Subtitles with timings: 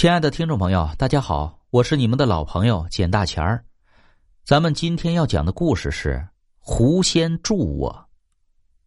[0.00, 3.62] 亲爱的听众朋友，大家好，我是你们的老朋友简大钱儿。
[4.46, 6.26] 咱们今天要讲的故事是
[6.58, 8.08] 狐仙助我。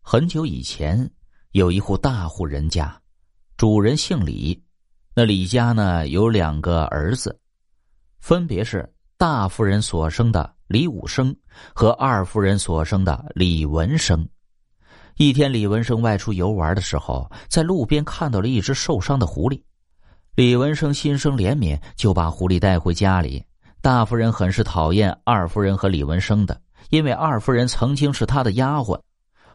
[0.02, 1.08] 很久以前，
[1.52, 3.00] 有一户大户人家，
[3.58, 4.60] 主人姓李。
[5.14, 7.40] 那李家呢，有两个儿子，
[8.20, 11.36] 分别是大夫人所生的李武生
[11.76, 14.28] 和二夫人所生的李文生。
[15.18, 19.62] 一天，李文生外出游玩的时候，在路边看到了一只受伤的狐狸。
[20.36, 23.44] 李文生心生怜悯，就把狐狸带回家里。
[23.82, 29.00] 大夫人很是讨厌二夫人和李文生的，因为二夫人曾经是他的丫鬟，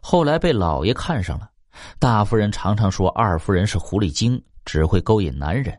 [0.01, 1.51] 后来被老爷看上了。
[1.99, 5.77] 大夫人常常说二夫人是狐狸精，只会勾引男人。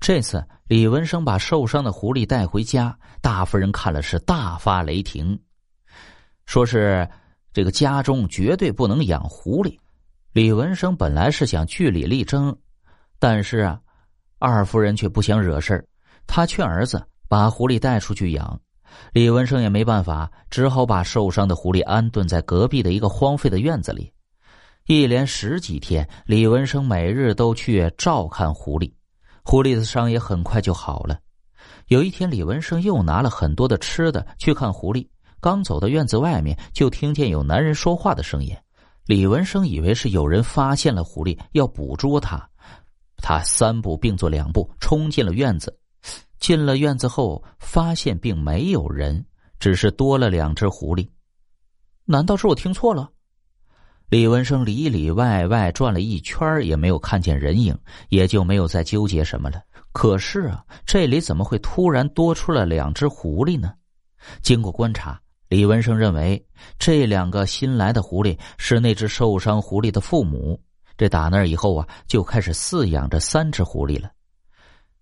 [0.00, 5.38] 这次李文生把受伤的狐狸带回家，大夫人看了是大发雷霆，
[6.46, 7.06] 说是
[7.52, 9.76] 这个家中绝对不能养狐狸。
[10.32, 12.56] 李文生本来是想据理力争，
[13.18, 13.78] 但是啊。
[14.38, 15.84] 二夫人却不想惹事儿，
[16.26, 18.60] 她劝儿子把狐狸带出去养。
[19.12, 24.12] 李文生也没办法，只好把受伤的狐狸安顿在隔壁的一个荒废的院子里。
[24.86, 28.90] 一连十几天，李文生每日都去照看狐狸，
[29.44, 31.18] 狐狸的伤也很快就好了。
[31.88, 35.06] 有一天，李文生又拿了很多的吃的去看狐狸，
[35.40, 38.56] 刚走到院子外面，就听见有男人说话的声音。
[39.04, 42.47] 李文生以为是有人发现了狐狸，要捕捉它。
[43.18, 45.76] 他三步并作两步冲进了院子，
[46.38, 49.24] 进了院子后发现并没有人，
[49.58, 51.08] 只是多了两只狐狸。
[52.04, 53.10] 难道是我听错了？
[54.08, 57.76] 李文生里里外外转了一圈也没有看见人影，
[58.08, 59.60] 也就没有再纠结什么了。
[59.92, 63.74] 可是啊，这里怎么会突然多出了两只狐狸呢？
[64.40, 66.42] 经过观察，李文生认为
[66.78, 70.58] 这两个新来的狐狸是那只受伤狐狸的父母。
[70.98, 74.10] 这打那以后啊，就开始饲养着三只狐狸了。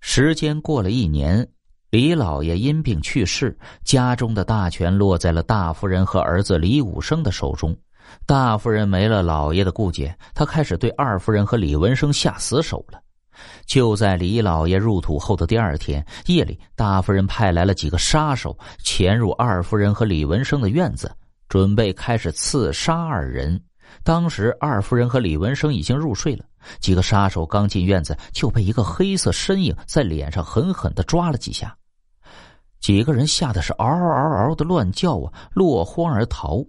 [0.01, 1.45] 时间过了一年，
[1.91, 7.75] 李老爷因病去世，家中的大权落在了大夫人和儿子李武生的手中。
[8.25, 13.01] 大夫人没了老爷的顾忌，他开始对二夫人和李文生下死手了。
[13.67, 21.11] 就在李老爷入土后的第二天夜里，大夫人派来了几个杀手，潜入二夫人和李文生的院子，
[21.49, 23.61] 准备开始刺杀二人。
[24.03, 26.45] 当时，二夫人和李文生已经入睡了。
[26.81, 31.77] 几个杀手刚进院子，就被一个黑色身影在脸上狠狠的抓了几下。
[32.81, 36.65] 几个人吓得是嗷嗷嗷嗷的乱叫啊，落荒而逃。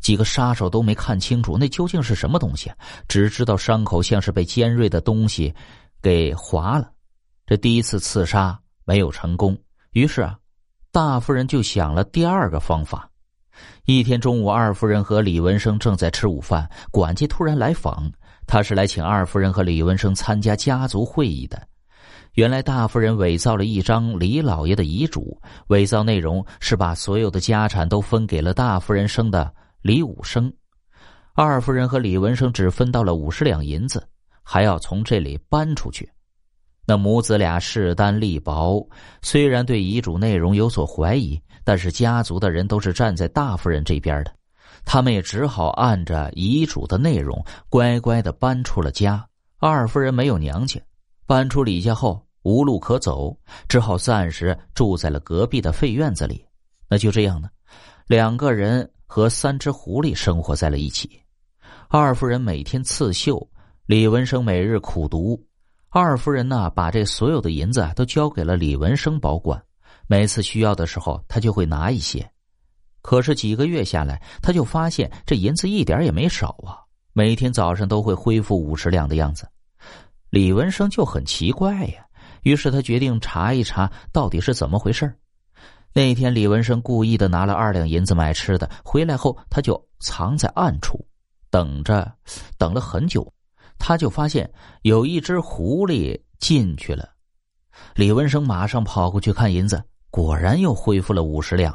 [0.00, 2.70] 几个杀手都没看清楚那究竟是什么东西，
[3.08, 5.52] 只知道伤口像是被尖锐的东西
[6.00, 6.90] 给划了。
[7.46, 9.58] 这第一次刺杀没有成功，
[9.90, 10.38] 于是啊，
[10.92, 13.10] 大夫人就想了第二个方法。
[13.84, 18.10] 一天中午，二夫人和李文生正在吃午饭，管家突然来访。
[18.46, 21.60] 他是来请二夫人和李文生参加家族会议的。
[22.34, 29.52] 原来，大夫人伪造了一张李老爷的遗嘱，伪造内容是把所有的家产都分给了大夫人生的
[29.82, 30.52] 李武生。
[31.34, 34.06] 二夫人和李文生只分到了五十两银子，
[34.42, 36.10] 还要从这里搬出去。
[36.86, 38.86] 那母子俩势单力薄，
[39.22, 41.40] 虽然对遗嘱内容有所怀疑。
[41.64, 44.34] 但是家族的人都是站在大夫人这边的，
[44.84, 49.24] 他们也只好按着遗嘱的内容乖乖的搬出了家。
[49.58, 50.80] 二夫人没有娘家，
[51.24, 53.38] 搬出李家后无路可走，
[53.68, 56.44] 只好暂时住在了隔壁的废院子里。
[56.88, 57.48] 那就这样呢，
[58.08, 61.08] 两个人和三只狐狸生活在了一起。
[61.86, 63.48] 二夫人每天刺绣，
[63.86, 65.40] 李文生每日苦读。
[65.94, 69.62] 二夫人呢，把这所有的银子都交给了李文生保管。
[70.06, 72.26] 每次需要的时候，他就会拿一些。
[73.02, 76.80] 可是几个月下来，他就发现这银子一点也没少啊！
[77.12, 79.46] 每天早上都会恢复五十两的样子。
[80.30, 82.06] 李文生就很奇怪呀，
[82.40, 85.14] 于是他决定查一查到底是怎么回事
[85.92, 91.04] 那天，李文生故意的拿了二两银子买吃的，回来后他就藏在暗处，
[91.50, 92.10] 等着，
[92.56, 93.30] 等了很久，
[93.82, 94.48] 他就发现
[94.82, 97.08] 有一只狐狸进去了。
[97.96, 99.82] 李文生马上跑过去看银子。
[100.12, 101.74] 果然又恢复了五十两。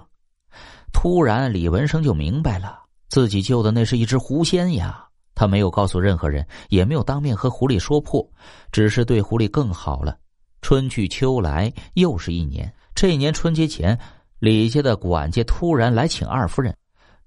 [0.94, 2.78] 突然，李文生就明白了，
[3.10, 5.04] 自己救的那是一只狐仙呀。
[5.34, 8.24] 他没有告诉任何人，也没有当面和狐狸说破，
[8.72, 10.20] 只是对狐狸更好了。
[10.62, 12.72] 春去秋来，又是一年。
[12.94, 13.98] 这一年春节前，
[14.38, 16.78] 李家的管家突然来请二夫人。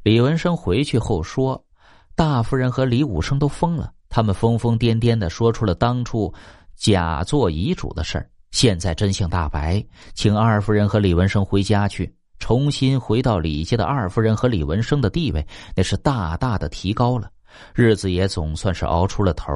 [0.04, 1.60] 李文生回去后说，
[2.14, 6.30] 大夫人和李武生都疯了，他们疯疯癫癫的说出了当初
[6.76, 8.28] 假做遗嘱的事儿。
[8.50, 15.46] 现在真相大白，请二夫人和李文生回家去，重新回到李家的二夫人和李文生的地位，
[15.76, 17.30] 那是大大的提高了，
[17.74, 19.52] 日子也总算是熬出了头。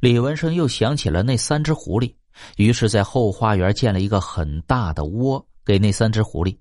[0.00, 2.12] 李文生又想起了那三只狐狸，
[2.56, 6.56] 于是，在后花园建了一个很大的窝给那三只狐狸。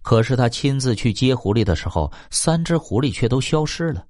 [0.00, 4.02] 可是他亲自去接狐狸的时候，三只狐狸却都消失了。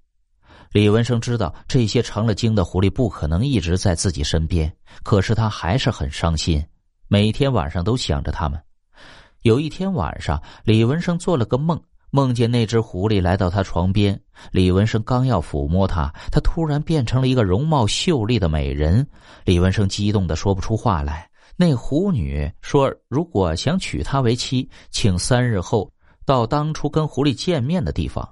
[0.76, 4.70] 李文生知道这些成了精的狐狸不可能一直在自己身边，
[5.02, 6.62] 可是他还是很伤心，
[7.08, 8.60] 每天晚上都想着他们。
[9.40, 11.80] 有一天晚上，李文生做了个梦，
[12.10, 14.20] 梦见那只狐狸来到他床边。
[14.50, 19.08] 李文生刚要抚摸它，它突然变成了一个容貌秀丽的美人。
[19.46, 21.26] 李文生激动的说不出话来。
[21.56, 25.90] 那狐女说：“如果想娶她为妻，请三日后
[26.26, 28.28] 到当初跟狐狸见面的地方。”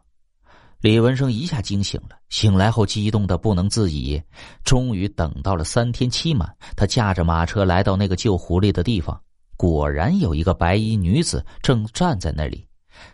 [0.84, 4.22] 李文生一下惊醒了，醒来后激动的不能自已。
[4.64, 9.18] 终于等到了三天期满，他驾着马车来到那个救狐狸的地方。
[9.56, 12.66] 果然有一个白衣女子正站在那里，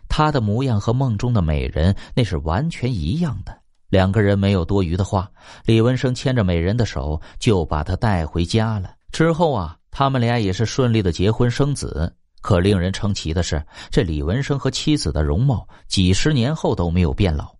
[0.09, 3.57] 她的模样和梦中的美人那是完全一样的。
[3.89, 5.31] 两个人没有多余的话，
[5.65, 8.95] 李文生牵着美人的手就把她带回家了。
[9.13, 12.13] 之后啊，他们俩也是顺利的结婚生子。
[12.43, 17.55] 可令人称奇的是，这李文生和妻子的容貌几十年后都没有变老。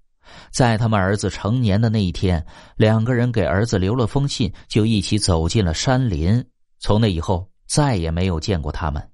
[0.51, 2.45] 在他们儿子成年的那一天，
[2.77, 6.45] 两个人给儿子留了封信，就一起走进了山林。
[6.79, 7.51] 从那以后。
[7.71, 9.10] 再也没有见过他们。